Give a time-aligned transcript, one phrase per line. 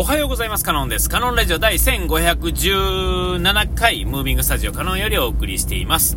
[0.00, 0.64] おはようございます。
[0.64, 1.10] カノンです。
[1.10, 6.16] カノンラジオ第1517回、ムービングスタジオカノンよりお送りしています。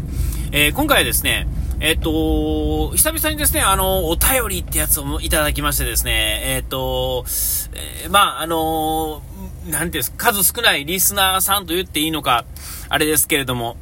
[0.51, 1.47] えー、今回はですね、
[1.79, 7.25] えっ、ー、と、久々にですね、あの、お便りってやつをいただきましてですね、えっ、ー、と、
[8.05, 9.23] えまあ、あの
[9.67, 12.45] なんていうんですか、数少ないリスナーさんと言っていいのか、
[12.87, 13.77] あれですけれども、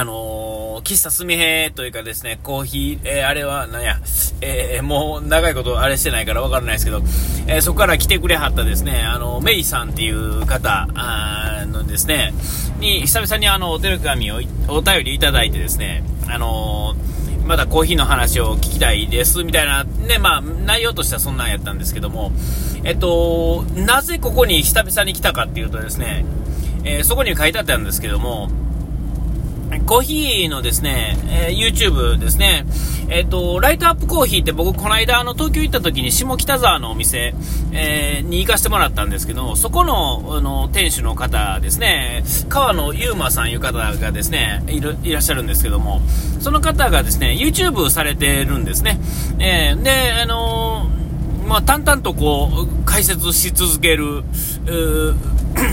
[0.00, 3.98] あのー、喫茶すみへというかですね、コーヒー、えー、あれは、なんや、
[4.40, 7.02] えー、もう長いことあれしてないからわからないですけど、
[7.46, 12.32] え、そこから来てくれはったですね、あの、メイさんっていう方、あのですね、
[12.78, 16.94] に、久々にあの、お手紙を、お便りいただいてですね、あの、
[17.44, 22.32] まだコーヒーの話を聞きたいです、みたいな、ね、まあ、内容としてはそんなんやったんですけども、
[22.84, 26.24] えっと、なぜここに久々に来たかっていうとですね、
[26.84, 28.48] えそこに書いてあったんですけども、
[29.86, 32.64] コーヒーのですね、えー、YouTube ですね、
[33.08, 37.34] えっ、ー、と、ライトアップコーヒーって僕、この間、あの、東京行った時に下北沢のお店、
[37.72, 46.00] えー、に行かせてもらったんですけど、そこの、あの、店主の方ですね、川野ゆうまさんいう方がですね、いる、いらっしゃるんですけども、
[46.40, 49.00] その方がですね、YouTube されてるんですね。
[49.38, 50.88] えー、で、あの
[51.46, 54.22] まあ、淡々とこう、解説し続ける、う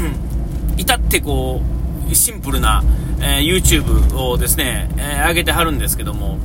[0.77, 1.61] 至ってこ
[2.09, 2.83] う、シンプルな、
[3.19, 6.39] えー、YouTube をですね、えー、上げてはるんですけども、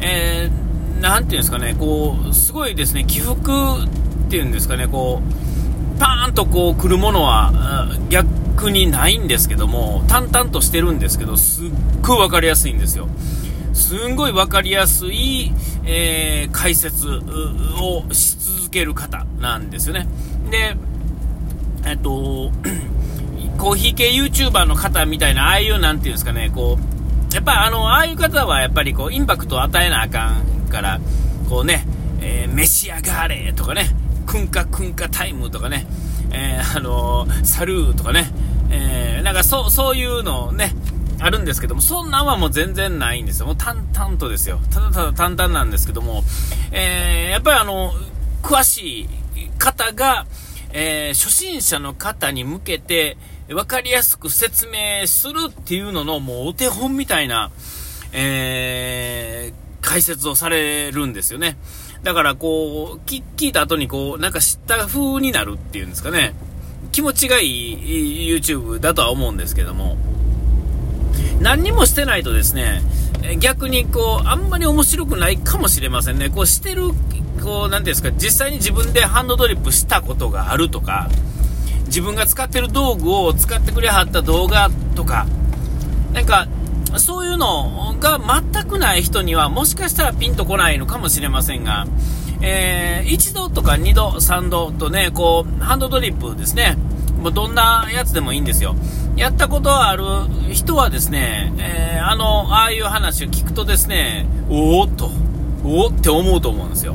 [0.00, 11.70] えー、なんていうんですかね、こう、すごいですね、起伏っていうんですかね、こう、パーンとこう来るものは逆にないんですけども、淡々としてるんですけど、すっ
[12.02, 13.08] ごい分かりやすいんですよ。
[13.72, 15.52] すんごい分かりやすい、
[15.84, 20.06] えー、解説をし続ける方なんですよね。
[20.50, 20.76] で、
[21.84, 22.52] えっと、
[23.58, 31.00] コーヒー系 YouTuber の方みたいな、ああいう、なんていうんですかね、こう、やっぱあの、ああいう方はやっぱりこう、インパクトを与えなあかんから、
[31.48, 31.84] こうね、
[32.20, 33.90] えー、召し上がれとかね、
[34.26, 35.86] くんかくんかタイムとかね、
[36.30, 38.30] えー、あのー、サルーとかね、
[38.70, 40.74] えー、なんかそう、そういうのね、
[41.20, 43.46] あるんですけども、そんなんはもう全然ないんですよ。
[43.46, 44.60] もう淡々とですよ。
[44.70, 46.22] ただただ淡々なんですけども、
[46.70, 47.92] えー、やっぱりあの、
[48.42, 50.26] 詳しい方が、
[50.72, 53.16] えー、初心者の方に向けて、
[53.48, 57.50] 分かりやすく説明するっていうののもうお手本みたいな、
[58.12, 61.56] えー、解説をされるんですよね。
[62.02, 66.34] だからこう、聞いた後にこう、なんか知った風になるっていうんですかね。
[66.92, 69.96] 気持ちがいい YouTube だとは思うんですけども。
[71.40, 72.82] 何にもしてないとですね、
[73.40, 76.28] 逆にこう、あんまり面白くないかもしれませんね。
[76.30, 76.90] こうしてる、
[77.42, 81.08] こう、なんていうんですか、実際に自分でハンドドリップしたことがあるとか、
[81.88, 85.26] 自分が使ってる道具を使ってくれはった動画とか、
[86.12, 86.46] なんか、
[86.96, 91.86] そういうのが全くない人には、もしかしたらピンとこないのかもしれませんが、
[92.40, 96.76] えー、1度とか2度、3度とね、こう、ハンドドリップですね。
[97.20, 98.76] もうどんなやつでもいいんですよ。
[99.16, 100.04] やったことある
[100.52, 105.10] 人はですね、えー、あの、ああいう話を聞くとですね、おおっと、
[105.64, 106.94] おおって思うと思うんですよ。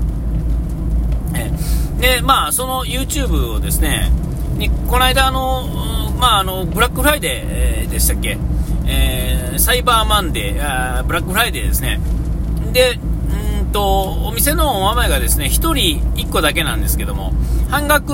[1.36, 4.10] えー、で、まあ、その YouTube をですね、
[4.68, 5.68] にこの間あの、
[6.18, 8.38] まあ、あのブラックフライデーでしたっけ、
[8.88, 12.00] えー、サイバーマンデーあブラックフライデーですね。
[12.72, 12.98] で
[13.62, 15.74] うんとお店のお豆がですね1人
[16.16, 17.34] 1個だけなんですけども
[17.70, 18.14] 半額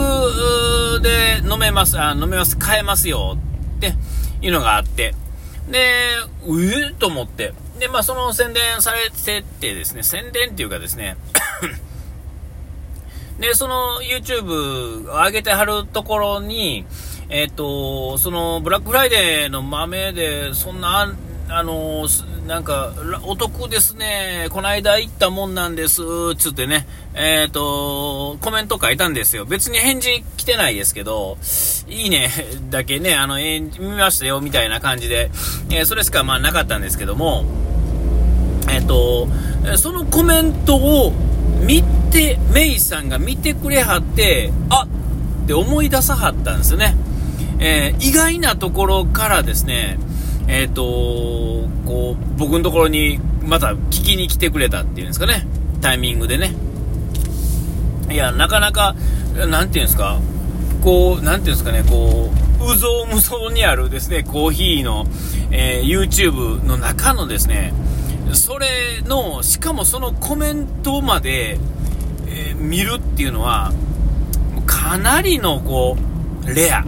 [1.02, 3.38] で飲めますあ飲めます買えますよ
[3.78, 3.94] って
[4.42, 5.16] いうのがあって。
[5.70, 5.78] で
[6.48, 6.94] うえ？
[6.98, 7.54] と思って。
[7.80, 11.16] で、まあ、その宣伝されててですね宣伝っていうかですね
[13.40, 16.86] で、その YouTube 上げてはるところに、
[17.30, 21.16] えっ、と、そのブラックフライデーの豆で、そんな、
[21.48, 22.08] あの、
[22.48, 24.48] なんか、お得ですね。
[24.50, 26.02] この間行ったもんなんです。
[26.36, 29.46] つってね、えっ、ー、と、コメント書いたんですよ。
[29.46, 31.38] 別に返事来てないですけど、
[31.88, 32.30] いいね、
[32.70, 35.32] だけね、あの、えー、見ましたよ、みたいな感じで、
[35.70, 37.46] えー、それしかまあなかったんですけども、
[38.70, 39.28] えっ、と、
[39.78, 41.14] そのコメントを
[41.66, 44.88] 見て、メイさんが見てくれはって、あ
[45.44, 46.96] って思い出さはったんですよね。
[47.60, 49.98] えー、意外なところからですね、
[50.48, 55.46] えっ、ー、とこう、僕のところにまた聞きに来てくれたっていうんですかね、
[55.82, 56.54] タイミングでね。
[58.10, 58.96] いや、なかなか、
[59.36, 60.20] なんていうんですか、
[60.84, 62.32] こう、なんていうんですかね、こ
[62.62, 65.06] う、うぞうむぞうにあるですね、コーヒーの、
[65.52, 67.74] えー、YouTube の中のですね、
[68.36, 71.60] それの、しかもそのコメントまで、
[72.28, 73.72] えー、見るっていうのは、
[74.66, 75.98] かなりのこ
[76.46, 76.84] う、レア、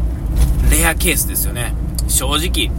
[0.71, 1.73] レアケースですよね。
[2.07, 2.71] 正直。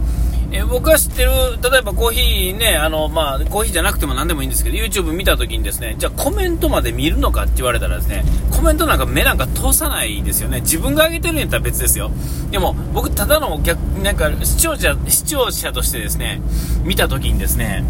[0.55, 1.31] え僕が知ってる、
[1.67, 10.61] 例えばコーヒーね、あの、まあ、コーヒーじゃなくても何でもいいんですけど、YouTube 見た時にですね、じゃあコメントまで見るのかって言われたらですね、コメントなんか目なんか通さないですよね。
[10.61, 12.11] 自分が上げてるんやったら別ですよ。
[12.51, 16.39] でも、僕、ただの逆、なんか、視聴者、視聴者としてですね、
[16.83, 17.83] 見た時にですね、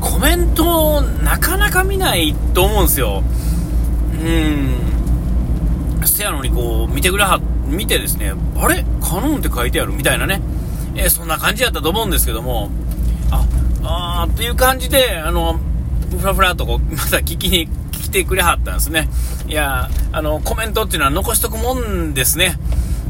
[0.00, 3.22] コメントをなかなか見ないと思うんですよ。
[4.12, 6.06] うーん。
[6.06, 8.84] せやのにこう、見てくれは、見てですね、あれ？
[9.00, 10.40] カノンって書いてあるみたいなね。
[10.96, 12.70] えー、そんな感じやったと思うんですけども、
[13.30, 13.44] あ、
[13.82, 15.58] あーっていう感じで、あの、
[16.18, 19.08] ふらふらとこう、 また聞きに来てくれはったんですね。
[19.48, 22.58] いや、あの、コメントっていうのは残しとくもんですね。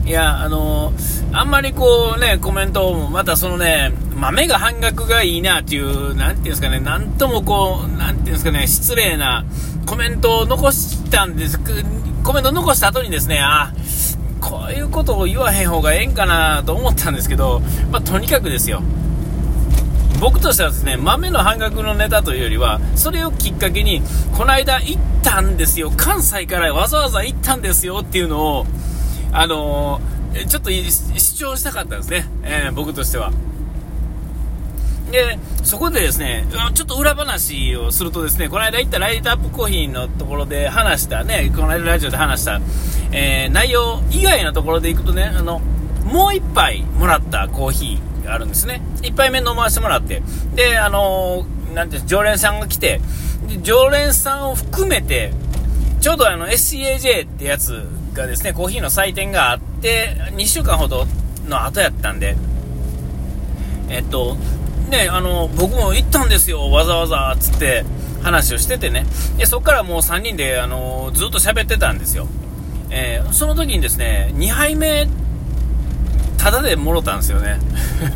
[0.04, 0.92] いや、あの
[1.32, 9.44] あんまりこうね、コメントも、またそのね、豆が半額がいいなっていう、なんていうんですかね、なんともこう、なんていうんですかね、失礼な
[9.86, 11.58] コメントを残したんです。
[12.24, 13.72] コメント残した後にですね、あ、
[14.40, 17.60] こういうことを言わへん方がええんかなと思ったんですけど、
[17.90, 18.82] まあ、とにかくですよ。
[20.20, 24.02] 僕としてはですね、豆の半額のネタというよりは、それをきっかけに、
[24.36, 25.90] この間行ったんですよ。
[25.96, 28.66] 関西からわざわざ行ったんですよっていうのを、
[29.32, 32.26] あのー、ちょっと主張したかったんですね。
[32.42, 33.32] えー、僕としては。
[35.10, 42.60] で、そこでですね、ちょっと裏話をするとですね、この間行ったライトアップコーヒーのところで話したね、この間ラジオで話した、
[43.12, 45.60] えー、内容以外のところで行くとね、あの、
[46.04, 48.82] もう一杯もらったコーヒーがあるんですね。
[49.02, 50.22] 一杯目飲ませてもらって。
[50.54, 53.00] で、あのー、なんて常連さんが来て、
[53.62, 55.32] 常連さんを含めて、
[56.00, 57.84] ちょうどあの SCAJ ってやつ
[58.20, 61.06] がですね、コーヒーの祭典があって、2週間ほど
[61.48, 62.36] の後やったんで、
[63.88, 64.36] えっと、
[64.90, 67.84] ね、あの、僕も行ったんですよ、わざわざ、つって
[68.22, 69.06] 話をしててね。
[69.36, 72.28] で、そっからもう3人で、あの、ずっと喋ってたんですよ。
[72.90, 75.08] えー、その時にですね、2杯目、
[76.36, 77.58] ただでもろたんですよね。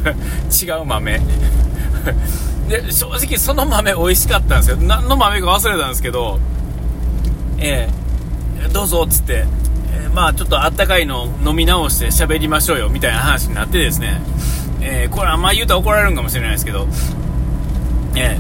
[0.63, 1.21] 違う豆。
[2.69, 4.77] で、正直その豆美味しかったんですよ。
[4.77, 6.39] 何の豆か忘れたんですけど、
[7.59, 9.45] えー、どうぞ、っつって、
[10.15, 14.21] まあちょっとあったかいの飲み直して喋りましょうよ、みたいな話になってですね、
[14.81, 16.87] えー、これあんま言うと怒られるかもしれないですけど、
[18.17, 18.39] え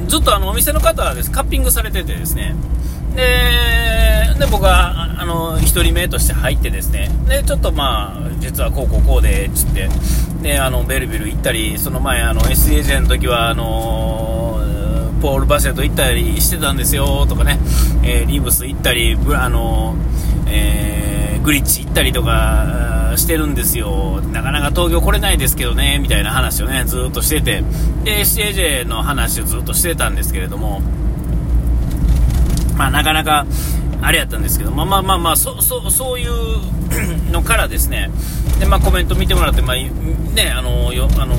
[0.00, 2.54] ー、ずっとあのお店の方はですカッピングされててですね、
[3.14, 9.88] で、で僕は、あの、1人目として入ってですね、で、ちょっとまあ、実はこうこうこうでっ、つって、
[10.42, 14.60] で、あの、ベルビル行ったり、その前、あの、SAJ の時は、あの
[15.24, 17.58] ポール・バシェット行ったりしてたんですよ、とかね、
[18.02, 19.96] えー、リーブス行ったり、あの
[20.54, 24.20] えー、グリッチ行ったりとかしてるんですよ。
[24.32, 27.62] なかなか東京来れないですけどね、みたいな話をね、ずっとしてて、
[28.04, 30.80] で、SAJ の話をずっとしてたんですけれども、
[32.76, 33.46] まあ、なかなか、
[34.02, 36.30] あれやったんですけど、まあまあまあまあ、そ、そ、そういう
[37.32, 38.10] のからですね、
[38.60, 41.34] で、まあコメント見てもらって、まあ、ね、あの、よ、あの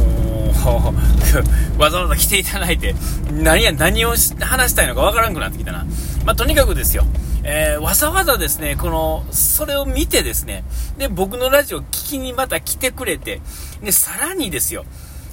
[1.78, 2.96] わざわざ来ていただいて、
[3.32, 5.86] 何や、何を話したいのかわからんくなってきたな。
[6.26, 7.06] まあ、とにかくですよ。
[7.48, 10.64] えー、わざわざですね、この、それを見てですね、
[10.98, 13.40] で、僕のラジオ聞きにまた来てくれて、
[13.84, 14.84] で、さらにですよ、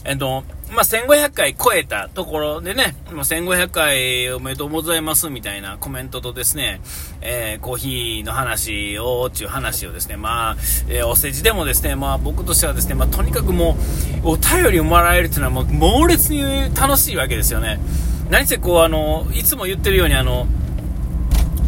[0.04, 6.82] えっと、まあ、1500回超えたところでね、まあ、1500回おめでとうございますみたいなコメントとですね、
[7.22, 10.56] えー、コーヒーの話を、っていう話をですね、まあ、
[10.88, 13.76] えー、お世辞でもですね、まあ、僕としてはですね、まあ、とにかくも
[14.22, 17.80] う、お便りをもらえるっていうのはもう、猛烈に楽しいわけですよね。
[18.28, 20.46] 何せこう、あの、いつも言ってるように、あの、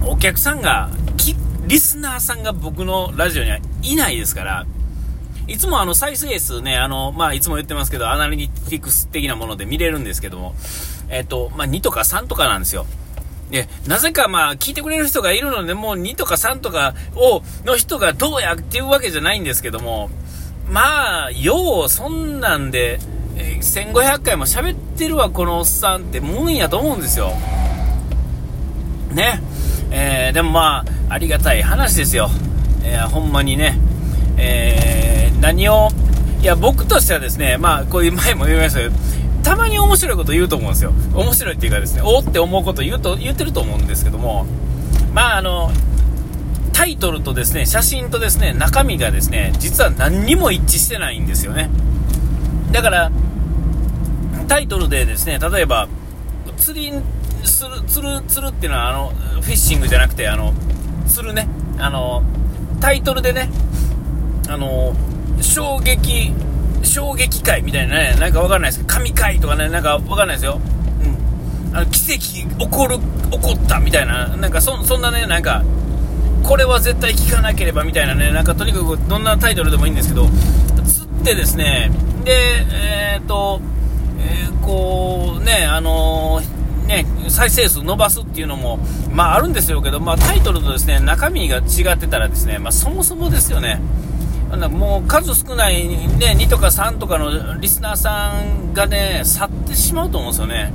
[0.09, 0.91] お客さんが、
[1.67, 4.67] リスナーさんが僕のラジオにはいないですから、
[5.47, 10.55] いつもあの再生数ね、あの、まあ、いつも言ってますけど、アナリティクス的なもので見れるんですけども、
[11.09, 12.87] えっ、と、まあ、2とか3とかなんですよ。
[13.51, 20.11] で、なぜかまあ、聞いてくれる人がいるので、もう2とか3とかを、の人がどうやっていうわけじゃないんですけども、
[20.71, 22.99] まあ、よう、そんなんで、
[23.37, 27.33] え、1500回も喋ってるわ、このおっさんって、もんやと思うんですよ。
[29.13, 29.43] ね。
[29.91, 32.31] えー、でもまあ、ありがたい話ですよ。
[32.83, 33.79] えー、ほんまにね。
[34.37, 35.89] えー、何を、
[36.41, 38.93] いや、僕としてはですね、まあ、こういう前も言いましたけど、
[39.43, 40.93] たまに面白いこと言うと思うんですよ。
[41.15, 44.47] 面白いっていうかですね、おって思うこと言うと、言ってると思うんですけども、
[45.13, 45.71] まあ、あの、
[46.73, 51.71] タイトルとですね、写真とですね、中身がですね、実は何にも一致してないんですよね。
[52.73, 53.13] だから、
[54.49, 55.89] タイトルでですね、例えば、
[56.57, 56.93] 釣り、
[57.45, 59.09] する、釣る、釣るっていうのは、あの、
[59.41, 60.53] フィッシングじゃなくて、あの、
[61.07, 61.49] 釣るね、
[61.79, 62.23] あの、
[62.81, 63.49] タイトルでね、
[64.49, 64.95] あの
[65.41, 66.33] 衝撃、
[66.83, 70.61] 衝撃会みたいなね、なんかわかんないですけど、神回とかね、なんかわかんないですよ。
[71.71, 71.77] うん。
[71.77, 72.21] あの、奇跡
[72.59, 72.99] 起こる、
[73.31, 75.63] 起こったみたいな、なんかそ、そんなね、なんか、
[76.43, 80.29] これは絶対聞かなければみたいなね、なんかとにかくどんなタイトルでもいいんですけど、
[80.85, 81.91] 釣ってですね、
[82.25, 82.33] で、
[83.15, 83.61] えっ、と、
[84.19, 86.54] えー、こう、ね、あのー、
[86.87, 88.79] ね、再生数伸ばすっていうのも、
[89.13, 93.81] まああるんですよけど、まあタイトルとですね、中身が違ってたらですね、まあそもそもですよね、
[94.69, 100.73] もう数少ない、ね、2とか3とかのリスナーさんがね、去ってしまうと思うんですよね。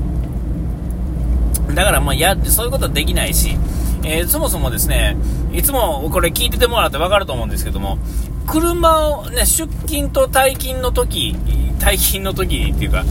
[1.75, 3.57] だからもうや、そういうことはできないし、
[4.03, 5.15] えー、そもそもですね、
[5.53, 7.99] いつもこれ聞いててもらってわかると思うんですけども、
[8.47, 11.35] 車をね、出勤と退勤の時、
[11.79, 13.05] 退勤の時っていうか、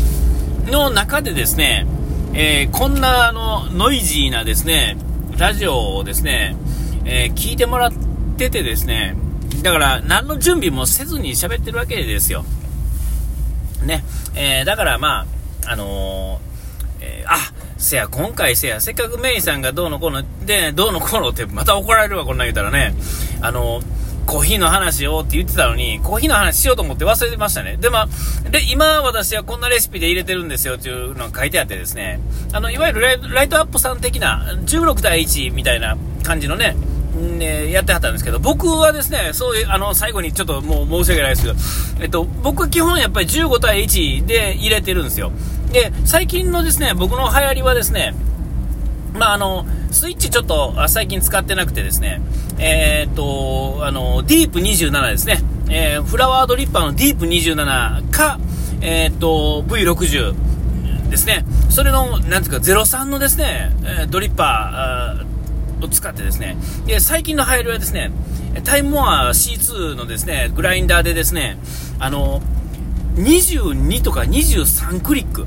[0.67, 1.87] の中でですね、
[2.35, 4.97] えー、こんなあの、ノイジーなですね、
[5.37, 6.57] ラジオをですね、
[7.05, 7.93] えー、聞いてもらっ
[8.37, 9.17] ててですね、
[9.63, 12.45] だから何の準備もせずに喋ってるわけですよ。
[13.85, 14.05] ね、
[14.35, 15.27] えー、だからま
[15.67, 16.41] あ、あの
[17.01, 22.95] えあ、せや、今回せや、せっかくメイさんがどうのこうの、で、どうのこうのってまた怒られるわ、こんなん言ったらね。
[23.41, 23.81] あの、
[24.29, 27.79] コーヒーの話をって言ってたのに、コーヒーの話しようと思って忘れてましたね。
[27.79, 32.21] で、まあ、で、今私はこんなレシピで入れてるんですよっていうのが書いてあってですね、
[32.53, 33.01] あの、いわゆる
[33.33, 36.77] ライトアップさん的な、16対1みたいな感じのね、
[37.39, 45.33] ね、やってはったんですけど、僕はですね、そういう、あの、最後にちょっともう申し訳ないですけど、えっと、僕は基本やっぱり15対1で入れてるんですよ。
[45.73, 48.15] で、最近のですね、僕の流行りはですね、
[49.15, 52.21] まあ、あの、スイッチちょっと最近使ってなくてですね、
[52.59, 58.39] えー、っと、あの、ディープ27ですね、えー、フラワードリッパーのディープ27か、
[58.81, 63.73] えー、っと、V60 ですね、それの、なんていうか、03のですね、
[64.11, 65.29] ドリッパー、
[65.85, 68.11] を使ってですね、で最近の流行りはですね、
[68.65, 71.59] タイムモア C2 のですね、グラインダーでですね、
[71.99, 72.43] あの、
[73.15, 75.47] 22とか23クリック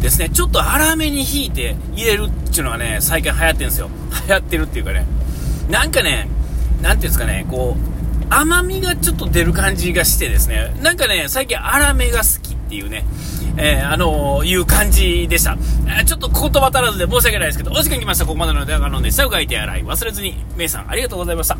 [0.00, 3.90] ですね、ちょっと粗めに引いて入れるっていうのがね、最近流行ってるんですよ。
[4.28, 5.06] 流行ってるっていうかね、
[5.70, 6.28] なんかね、
[6.82, 13.04] なんていうんですかね、こう、甘みがちょっと出る感じがしてですね、なんかね、最近粗めが好きっていうね、
[13.56, 15.56] えー、あのー、いう感じでした。
[16.04, 18.24] ちょっと言葉足らずで申し訳ないですけど、お時間来ました。
[18.24, 21.58] ここまでの電話が飲んで、下を書いて洗い、忘れずに、メイさん、ありがとうございました。